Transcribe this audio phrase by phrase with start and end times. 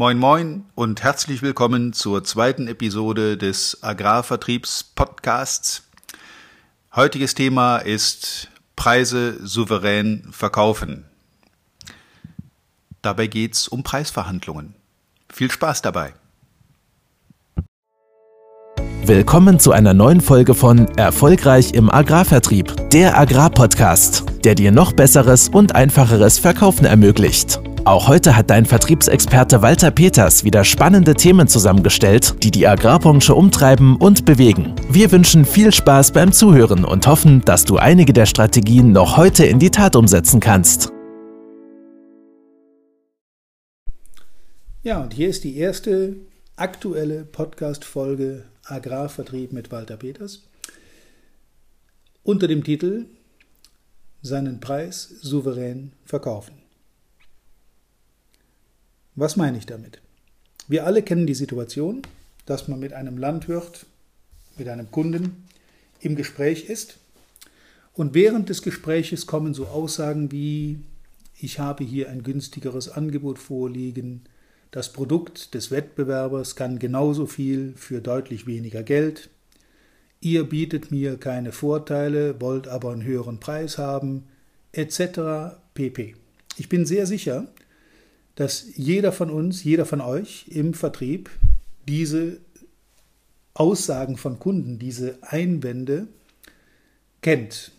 [0.00, 5.82] Moin moin und herzlich willkommen zur zweiten Episode des Agrarvertriebs Podcasts.
[6.96, 11.04] Heutiges Thema ist Preise souverän verkaufen.
[13.02, 14.74] Dabei geht's um Preisverhandlungen.
[15.28, 16.14] Viel Spaß dabei.
[19.04, 25.50] Willkommen zu einer neuen Folge von Erfolgreich im Agrarvertrieb, der Agrarpodcast, der dir noch besseres
[25.50, 27.60] und einfacheres Verkaufen ermöglicht.
[27.84, 33.96] Auch heute hat dein Vertriebsexperte Walter Peters wieder spannende Themen zusammengestellt, die die Agrarbranche umtreiben
[33.96, 34.74] und bewegen.
[34.90, 39.46] Wir wünschen viel Spaß beim Zuhören und hoffen, dass du einige der Strategien noch heute
[39.46, 40.92] in die Tat umsetzen kannst.
[44.82, 46.16] Ja, und hier ist die erste
[46.56, 50.42] aktuelle Podcast-Folge Agrarvertrieb mit Walter Peters
[52.24, 53.06] unter dem Titel
[54.20, 56.59] Seinen Preis souverän verkaufen.
[59.20, 60.00] Was meine ich damit?
[60.66, 62.00] Wir alle kennen die Situation,
[62.46, 63.84] dass man mit einem Landwirt,
[64.56, 65.44] mit einem Kunden
[66.00, 66.96] im Gespräch ist
[67.92, 70.80] und während des Gespräches kommen so Aussagen wie
[71.38, 74.22] ich habe hier ein günstigeres Angebot vorliegen,
[74.70, 79.28] das Produkt des Wettbewerbers kann genauso viel für deutlich weniger Geld,
[80.22, 84.28] ihr bietet mir keine Vorteile, wollt aber einen höheren Preis haben,
[84.72, 85.58] etc.
[85.74, 86.16] pp.
[86.56, 87.48] Ich bin sehr sicher,
[88.40, 91.28] dass jeder von uns, jeder von euch im Vertrieb
[91.86, 92.38] diese
[93.52, 96.06] Aussagen von Kunden, diese Einwände
[97.20, 97.72] kennt.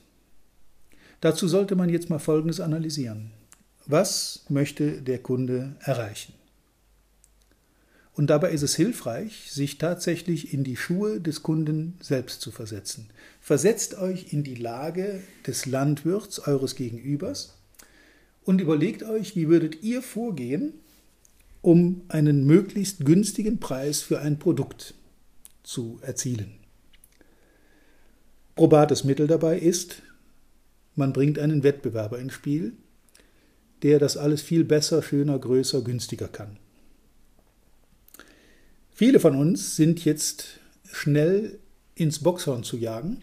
[1.19, 3.31] Dazu sollte man jetzt mal Folgendes analysieren.
[3.87, 6.33] Was möchte der Kunde erreichen?
[8.13, 13.09] Und dabei ist es hilfreich, sich tatsächlich in die Schuhe des Kunden selbst zu versetzen.
[13.39, 17.55] Versetzt euch in die Lage des Landwirts, eures Gegenübers,
[18.43, 20.73] und überlegt euch, wie würdet ihr vorgehen,
[21.61, 24.95] um einen möglichst günstigen Preis für ein Produkt
[25.63, 26.53] zu erzielen.
[28.55, 30.01] Probates Mittel dabei ist,
[30.95, 32.73] man bringt einen Wettbewerber ins Spiel,
[33.83, 36.57] der das alles viel besser, schöner, größer, günstiger kann.
[38.91, 40.59] Viele von uns sind jetzt
[40.91, 41.59] schnell
[41.95, 43.21] ins Boxhorn zu jagen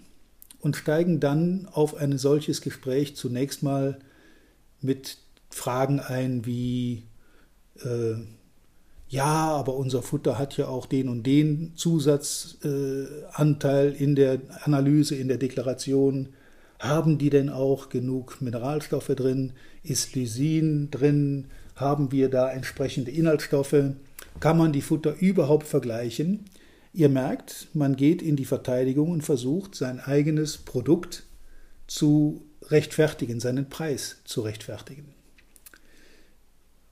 [0.61, 3.99] und steigen dann auf ein solches Gespräch zunächst mal
[4.81, 5.19] mit
[5.51, 7.05] Fragen ein wie,
[7.83, 8.15] äh,
[9.09, 15.15] ja, aber unser Futter hat ja auch den und den Zusatzanteil äh, in der Analyse,
[15.15, 16.31] in der Deklaration.
[16.79, 19.53] Haben die denn auch genug Mineralstoffe drin?
[19.83, 21.47] Ist Lysin drin?
[21.75, 23.95] Haben wir da entsprechende Inhaltsstoffe?
[24.41, 26.45] Kann man die Futter überhaupt vergleichen?
[26.93, 31.25] Ihr merkt, man geht in die Verteidigung und versucht, sein eigenes Produkt
[31.87, 35.07] zu rechtfertigen, seinen Preis zu rechtfertigen.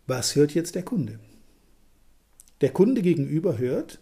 [0.07, 1.19] Was hört jetzt der Kunde?
[2.61, 3.99] Der Kunde gegenüber hört,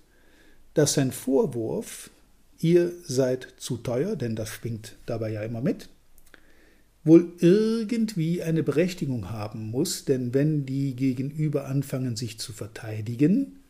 [0.75, 2.11] dass sein Vorwurf,
[2.59, 5.89] ihr seid zu teuer, denn das schwingt dabei ja immer mit,
[7.05, 13.61] wohl irgendwie eine Berechtigung haben muss, denn wenn die Gegenüber anfangen, sich zu verteidigen,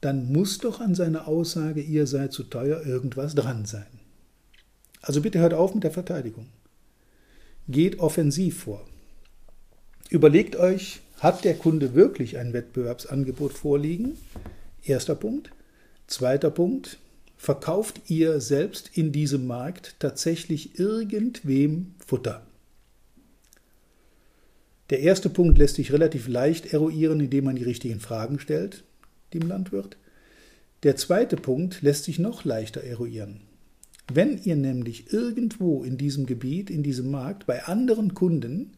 [0.00, 3.86] dann muss doch an seiner Aussage, ihr seid zu teuer, irgendwas dran sein.
[5.00, 6.46] Also bitte hört auf mit der Verteidigung
[7.68, 8.84] geht offensiv vor.
[10.10, 14.18] Überlegt euch, hat der Kunde wirklich ein Wettbewerbsangebot vorliegen?
[14.82, 15.52] Erster Punkt.
[16.06, 16.98] Zweiter Punkt,
[17.36, 22.44] verkauft ihr selbst in diesem Markt tatsächlich irgendwem Futter?
[24.90, 28.84] Der erste Punkt lässt sich relativ leicht eruieren, indem man die richtigen Fragen stellt,
[29.32, 29.96] dem Landwirt.
[30.82, 33.40] Der zweite Punkt lässt sich noch leichter eruieren.
[34.08, 38.76] Wenn ihr nämlich irgendwo in diesem Gebiet, in diesem Markt, bei anderen Kunden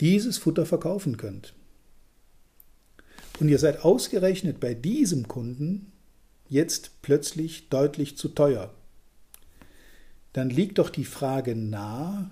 [0.00, 1.54] dieses Futter verkaufen könnt
[3.40, 5.92] und ihr seid ausgerechnet bei diesem Kunden
[6.48, 8.72] jetzt plötzlich deutlich zu teuer,
[10.32, 12.30] dann liegt doch die Frage nahe,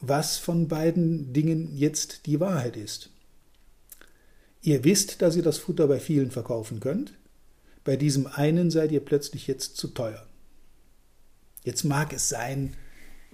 [0.00, 3.10] was von beiden Dingen jetzt die Wahrheit ist.
[4.62, 7.14] Ihr wisst, dass ihr das Futter bei vielen verkaufen könnt,
[7.84, 10.26] bei diesem einen seid ihr plötzlich jetzt zu teuer.
[11.62, 12.74] Jetzt mag es sein,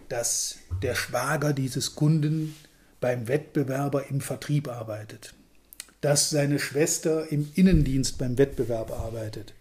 [0.08, 2.55] dass der Schwager dieses Kunden
[3.00, 5.34] beim Wettbewerber im Vertrieb arbeitet,
[6.00, 9.55] dass seine Schwester im Innendienst beim Wettbewerb arbeitet,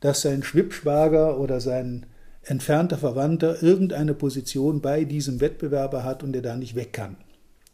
[0.00, 2.06] dass sein Schwippschwager oder sein
[2.42, 7.16] entfernter Verwandter irgendeine Position bei diesem Wettbewerber hat und er da nicht weg kann.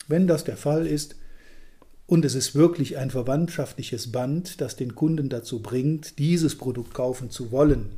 [0.09, 1.17] Wenn das der Fall ist
[2.07, 7.31] und es ist wirklich ein verwandtschaftliches Band, das den Kunden dazu bringt, dieses Produkt kaufen
[7.31, 7.91] zu wollen,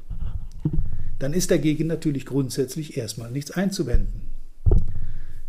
[1.20, 4.22] dann ist dagegen natürlich grundsätzlich erstmal nichts einzuwenden.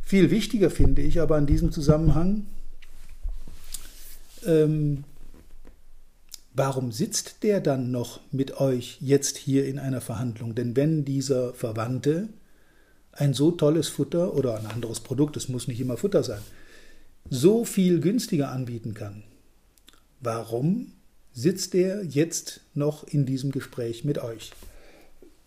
[0.01, 2.45] Viel wichtiger finde ich aber in diesem Zusammenhang,
[4.45, 5.06] ähm,
[6.53, 10.56] warum sitzt der dann noch mit euch jetzt hier in einer Verhandlung?
[10.56, 12.27] Denn wenn dieser Verwandte
[13.13, 16.41] ein so tolles Futter oder ein anderes Produkt, es muss nicht immer Futter sein,
[17.29, 19.24] so viel günstiger anbieten kann,
[20.19, 20.91] warum
[21.31, 24.51] sitzt er jetzt noch in diesem Gespräch mit euch?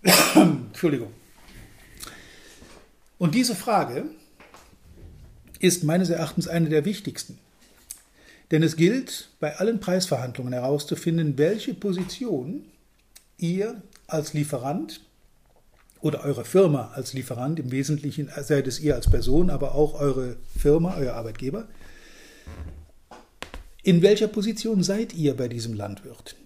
[0.35, 1.12] Entschuldigung.
[3.19, 4.05] Und diese Frage
[5.61, 7.39] ist meines Erachtens eine der wichtigsten.
[8.51, 12.65] Denn es gilt, bei allen Preisverhandlungen herauszufinden, welche Position
[13.39, 15.01] ihr als Lieferant
[16.01, 20.37] oder eure Firma als Lieferant, im Wesentlichen seid es ihr als Person, aber auch eure
[20.56, 21.67] Firma, euer Arbeitgeber,
[23.83, 26.37] in welcher Position seid ihr bei diesem Landwirt?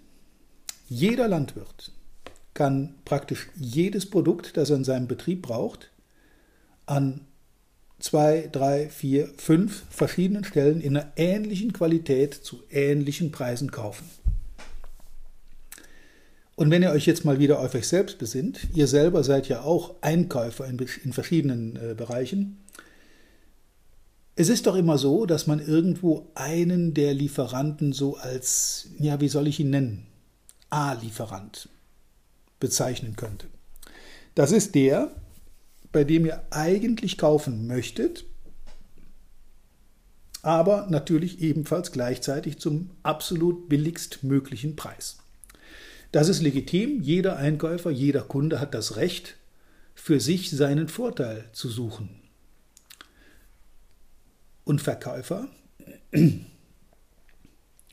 [0.89, 1.93] Jeder Landwirt
[2.59, 5.93] kann praktisch jedes Produkt, das er in seinem Betrieb braucht,
[6.87, 7.21] an
[8.01, 14.11] zwei, drei, vier, fünf verschiedenen Stellen in einer ähnlichen Qualität zu ähnlichen Preisen kaufen.
[16.57, 19.63] Und wenn ihr euch jetzt mal wieder auf euch selbst besinnt, ihr selber seid ja
[19.63, 22.65] auch Einkäufer in, in verschiedenen äh, Bereichen,
[24.35, 29.29] es ist doch immer so, dass man irgendwo einen der Lieferanten so als, ja, wie
[29.29, 30.09] soll ich ihn nennen,
[30.71, 31.69] A-Lieferant
[32.61, 33.47] bezeichnen könnte.
[34.35, 35.11] Das ist der,
[35.93, 38.25] bei dem ihr eigentlich kaufen möchtet,
[40.43, 45.19] aber natürlich ebenfalls gleichzeitig zum absolut billigst möglichen Preis.
[46.13, 47.03] Das ist legitim.
[47.03, 49.37] Jeder Einkäufer, jeder Kunde hat das Recht,
[49.95, 52.09] für sich seinen Vorteil zu suchen.
[54.65, 55.49] Und Verkäufer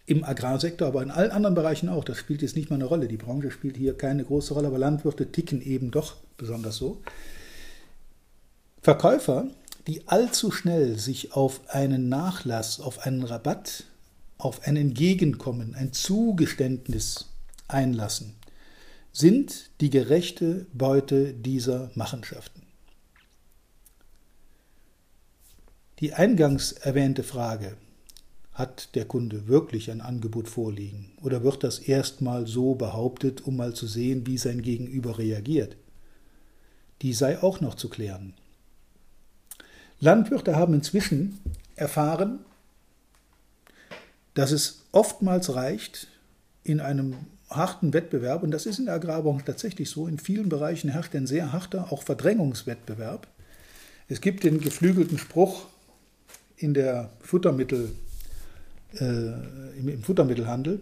[0.05, 3.07] im Agrarsektor, aber in allen anderen Bereichen auch, das spielt jetzt nicht mal eine Rolle.
[3.07, 7.01] Die Branche spielt hier keine große Rolle, aber Landwirte ticken eben doch besonders so.
[8.81, 9.47] Verkäufer,
[9.87, 13.85] die allzu schnell sich auf einen Nachlass, auf einen Rabatt,
[14.37, 17.29] auf ein Entgegenkommen, ein Zugeständnis
[17.67, 18.35] einlassen,
[19.11, 22.61] sind die gerechte Beute dieser Machenschaften.
[25.99, 27.77] Die eingangs erwähnte Frage,
[28.55, 33.73] hat der Kunde wirklich ein Angebot vorliegen oder wird das erstmal so behauptet, um mal
[33.73, 35.75] zu sehen, wie sein Gegenüber reagiert?
[37.01, 38.33] Die sei auch noch zu klären.
[39.99, 41.39] Landwirte haben inzwischen
[41.75, 42.39] erfahren,
[44.33, 46.07] dass es oftmals reicht,
[46.63, 47.15] in einem
[47.49, 51.27] harten Wettbewerb, und das ist in der Agrarbranche tatsächlich so, in vielen Bereichen herrscht ein
[51.27, 53.27] sehr harter, auch Verdrängungswettbewerb.
[54.07, 55.67] Es gibt den geflügelten Spruch
[56.57, 57.91] in der Futtermittel,
[58.99, 60.81] im, im Futtermittelhandel,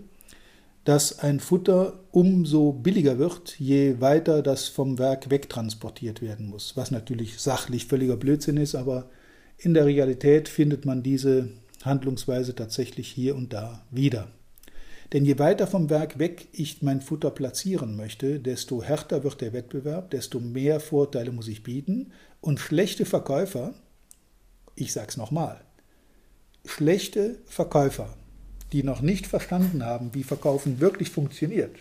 [0.83, 6.75] dass ein Futter umso billiger wird, je weiter das vom Werk wegtransportiert werden muss.
[6.75, 9.09] Was natürlich sachlich völliger Blödsinn ist, aber
[9.57, 11.49] in der Realität findet man diese
[11.83, 14.27] Handlungsweise tatsächlich hier und da wieder.
[15.13, 19.53] Denn je weiter vom Werk weg ich mein Futter platzieren möchte, desto härter wird der
[19.53, 22.11] Wettbewerb, desto mehr Vorteile muss ich bieten.
[22.41, 23.75] Und schlechte Verkäufer,
[24.75, 25.61] ich sage es nochmal,
[26.65, 28.13] schlechte Verkäufer
[28.73, 31.75] die noch nicht verstanden haben, wie Verkaufen wirklich funktioniert,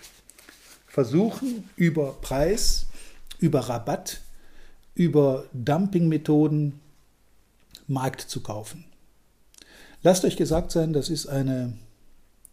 [0.86, 2.86] versuchen über Preis,
[3.38, 4.20] über Rabatt,
[4.94, 6.80] über Dumpingmethoden
[7.88, 8.84] Markt zu kaufen.
[10.02, 11.72] Lasst euch gesagt sein, das ist eine,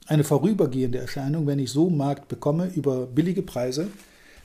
[0.08, 1.46] eine vorübergehende Erscheinung.
[1.46, 3.88] Wenn ich so Markt bekomme über billige Preise,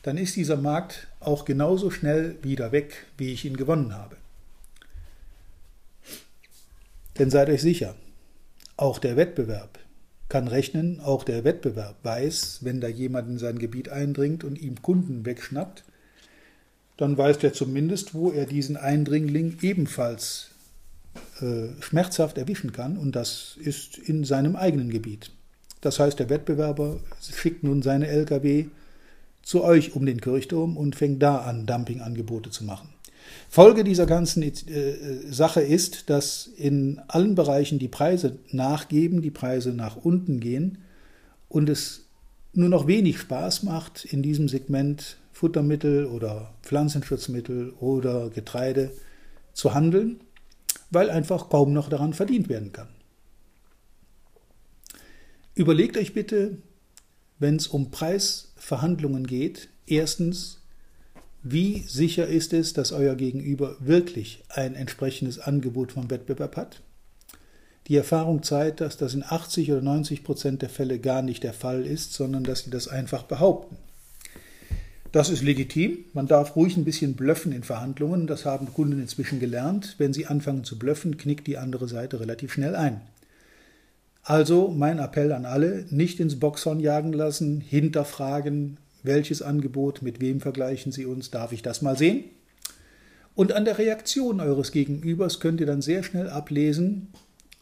[0.03, 4.17] dann ist dieser Markt auch genauso schnell wieder weg, wie ich ihn gewonnen habe.
[7.19, 7.95] Denn seid euch sicher,
[8.77, 9.79] auch der Wettbewerb
[10.29, 14.83] kann rechnen, auch der Wettbewerb weiß, wenn da jemand in sein Gebiet eindringt und ihm
[14.83, 15.85] Kunden wegschnappt,
[16.97, 20.51] dann weiß er zumindest, wo er diesen Eindringling ebenfalls
[21.41, 25.31] äh, schmerzhaft erwischen kann, und das ist in seinem eigenen Gebiet.
[25.81, 28.67] Das heißt, der Wettbewerber schickt nun seine Lkw
[29.43, 32.89] zu euch um den Kirchturm und fängt da an, Dumpingangebote zu machen.
[33.49, 34.53] Folge dieser ganzen äh,
[35.31, 40.79] Sache ist, dass in allen Bereichen die Preise nachgeben, die Preise nach unten gehen
[41.49, 42.05] und es
[42.53, 48.93] nur noch wenig Spaß macht, in diesem Segment Futtermittel oder Pflanzenschutzmittel oder Getreide
[49.53, 50.21] zu handeln,
[50.91, 52.89] weil einfach kaum noch daran verdient werden kann.
[55.55, 56.59] Überlegt euch bitte,
[57.39, 60.61] wenn es um Preisverhandlungen geht, erstens,
[61.47, 66.81] wie sicher ist es, dass euer Gegenüber wirklich ein entsprechendes Angebot vom Wettbewerb hat?
[67.87, 71.53] Die Erfahrung zeigt, dass das in 80 oder 90 Prozent der Fälle gar nicht der
[71.53, 73.77] Fall ist, sondern dass sie das einfach behaupten.
[75.13, 75.99] Das ist legitim.
[76.15, 78.27] Man darf ruhig ein bisschen blöffen in Verhandlungen.
[78.27, 79.97] Das haben Kunden inzwischen gelernt.
[79.99, 83.03] Wenn sie anfangen zu blöffen, knickt die andere Seite relativ schnell ein.
[84.23, 90.41] Also mein Appell an alle, nicht ins Boxhorn jagen lassen, hinterfragen, welches Angebot, mit wem
[90.41, 92.25] vergleichen Sie uns, darf ich das mal sehen?
[93.37, 97.13] Und an der Reaktion eures Gegenübers könnt ihr dann sehr schnell ablesen,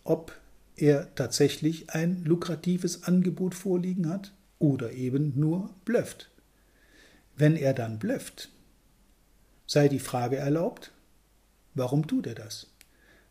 [0.04, 0.34] ob
[0.76, 6.30] er tatsächlich ein lukratives Angebot vorliegen hat oder eben nur blöfft.
[7.36, 8.48] Wenn er dann blöfft,
[9.66, 10.92] sei die Frage erlaubt,
[11.74, 12.68] warum tut er das?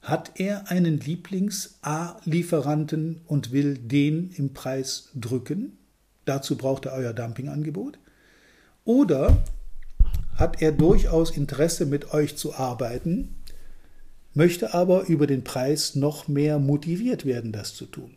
[0.02, 5.78] Hat er einen Lieblings-A-Lieferanten und will den im Preis drücken?
[6.32, 8.00] Dazu braucht er euer Dumpingangebot.
[8.86, 9.44] Oder
[10.36, 13.36] hat er durchaus Interesse, mit euch zu arbeiten,
[14.34, 18.16] möchte aber über den Preis noch mehr motiviert werden, das zu tun.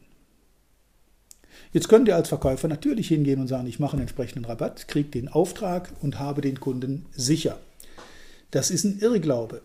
[1.73, 5.09] Jetzt könnt ihr als Verkäufer natürlich hingehen und sagen, ich mache einen entsprechenden Rabatt, kriege
[5.09, 7.59] den Auftrag und habe den Kunden sicher.
[8.53, 9.61] Das ist ein Irrglaube.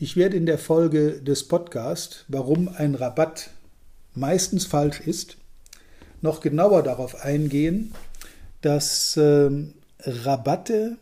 [0.00, 3.50] Ich werde in der Folge des Podcasts, warum ein Rabatt
[4.14, 5.36] meistens falsch ist,
[6.26, 7.92] noch genauer darauf eingehen,
[8.60, 9.50] dass äh,
[10.00, 10.98] Rabatte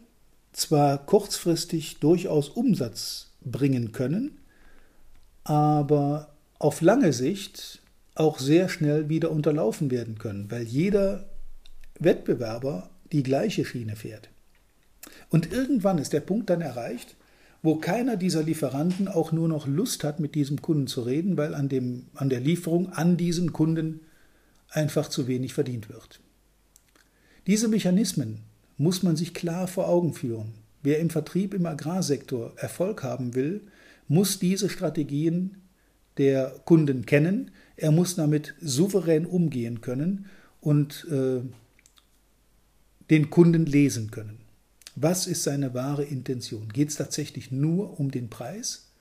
[0.52, 4.38] zwar kurzfristig durchaus Umsatz bringen können,
[5.42, 6.28] aber
[6.58, 7.80] auf lange Sicht
[8.14, 11.24] auch sehr schnell wieder unterlaufen werden können, weil jeder
[11.98, 14.28] Wettbewerber die gleiche Schiene fährt.
[15.30, 17.16] Und irgendwann ist der Punkt dann erreicht,
[17.62, 21.54] wo keiner dieser Lieferanten auch nur noch Lust hat, mit diesem Kunden zu reden, weil
[21.54, 24.00] an, dem, an der Lieferung an diesen Kunden
[24.74, 26.20] einfach zu wenig verdient wird.
[27.46, 28.40] Diese Mechanismen
[28.76, 30.52] muss man sich klar vor Augen führen.
[30.82, 33.62] Wer im Vertrieb im Agrarsektor Erfolg haben will,
[34.08, 35.62] muss diese Strategien
[36.18, 40.26] der Kunden kennen, er muss damit souverän umgehen können
[40.60, 41.40] und äh,
[43.10, 44.38] den Kunden lesen können.
[44.96, 46.68] Was ist seine wahre Intention?
[46.68, 48.92] Geht es tatsächlich nur um den Preis?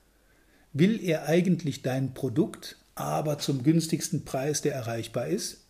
[0.72, 5.63] Will er eigentlich dein Produkt, aber zum günstigsten Preis, der erreichbar ist?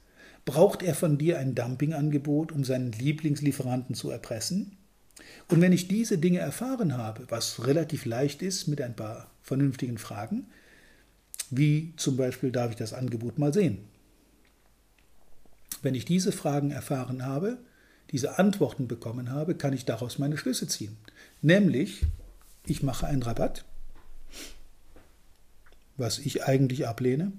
[0.44, 4.76] Braucht er von dir ein Dumpingangebot, um seinen Lieblingslieferanten zu erpressen?
[5.48, 9.98] Und wenn ich diese Dinge erfahren habe, was relativ leicht ist mit ein paar vernünftigen
[9.98, 10.46] Fragen,
[11.50, 13.78] wie zum Beispiel darf ich das Angebot mal sehen?
[15.82, 17.58] Wenn ich diese Fragen erfahren habe,
[18.10, 20.96] diese Antworten bekommen habe, kann ich daraus meine Schlüsse ziehen.
[21.42, 22.06] Nämlich,
[22.66, 23.64] ich mache einen Rabatt,
[25.96, 27.32] was ich eigentlich ablehne.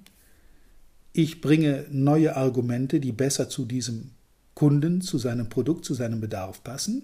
[1.18, 4.12] Ich bringe neue Argumente, die besser zu diesem
[4.54, 7.04] Kunden, zu seinem Produkt, zu seinem Bedarf passen.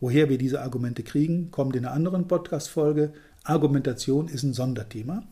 [0.00, 3.14] Woher wir diese Argumente kriegen, kommt in einer anderen Podcast-Folge.
[3.44, 5.24] Argumentation ist ein Sonderthema.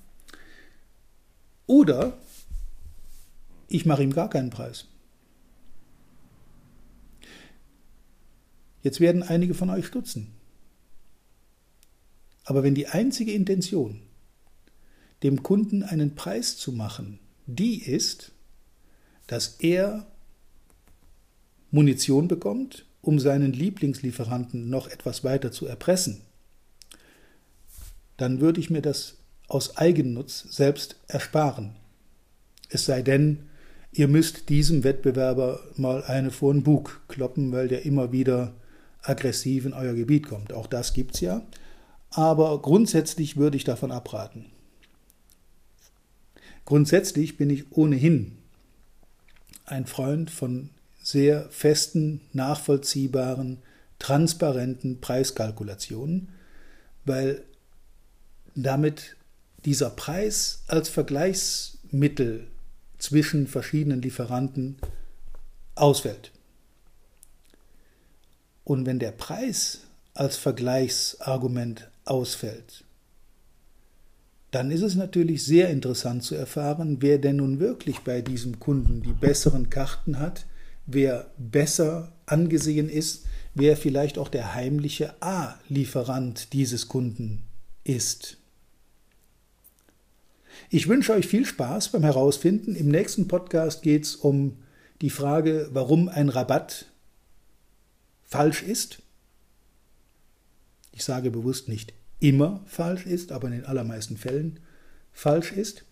[1.66, 2.16] Oder
[3.66, 4.86] ich mache ihm gar keinen Preis.
[8.82, 10.28] Jetzt werden einige von euch stutzen.
[12.44, 14.00] Aber wenn die einzige Intention,
[15.24, 18.32] dem Kunden einen Preis zu machen, die ist,
[19.26, 20.06] dass er
[21.70, 26.22] Munition bekommt, um seinen Lieblingslieferanten noch etwas weiter zu erpressen,
[28.16, 29.16] dann würde ich mir das
[29.48, 31.76] aus Eigennutz selbst ersparen.
[32.68, 33.50] Es sei denn,
[33.92, 38.54] ihr müsst diesem Wettbewerber mal eine vor den Bug kloppen, weil der immer wieder
[39.02, 40.52] aggressiv in euer Gebiet kommt.
[40.52, 41.42] Auch das gibt es ja.
[42.10, 44.46] Aber grundsätzlich würde ich davon abraten.
[46.64, 48.38] Grundsätzlich bin ich ohnehin
[49.66, 50.70] ein Freund von
[51.02, 53.58] sehr festen, nachvollziehbaren,
[53.98, 56.28] transparenten Preiskalkulationen,
[57.04, 57.44] weil
[58.54, 59.16] damit
[59.64, 62.46] dieser Preis als Vergleichsmittel
[62.98, 64.76] zwischen verschiedenen Lieferanten
[65.74, 66.32] ausfällt.
[68.64, 69.80] Und wenn der Preis
[70.14, 72.83] als Vergleichsargument ausfällt,
[74.54, 79.02] dann ist es natürlich sehr interessant zu erfahren, wer denn nun wirklich bei diesem Kunden
[79.02, 80.46] die besseren Karten hat,
[80.86, 87.42] wer besser angesehen ist, wer vielleicht auch der heimliche A-Lieferant dieses Kunden
[87.82, 88.36] ist.
[90.70, 92.76] Ich wünsche euch viel Spaß beim Herausfinden.
[92.76, 94.58] Im nächsten Podcast geht es um
[95.00, 96.86] die Frage, warum ein Rabatt
[98.22, 99.02] falsch ist.
[100.92, 101.92] Ich sage bewusst nicht
[102.24, 104.58] immer falsch ist, aber in den allermeisten Fällen
[105.12, 105.84] falsch ist.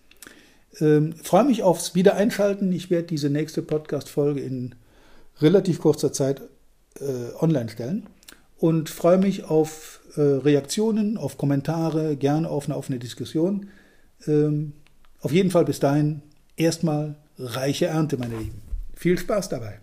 [0.79, 2.71] Ähm, freue mich aufs Wiedereinschalten.
[2.71, 4.73] Ich werde diese nächste Podcast-Folge in
[5.39, 6.41] relativ kurzer Zeit
[6.99, 8.07] äh, online stellen
[8.57, 13.67] und freue mich auf äh, Reaktionen, auf Kommentare, gerne auf eine offene Diskussion.
[14.25, 14.73] Ähm,
[15.21, 16.23] auf jeden Fall bis dahin
[16.55, 18.61] erstmal reiche Ernte, meine Lieben.
[18.95, 19.82] Viel Spaß dabei.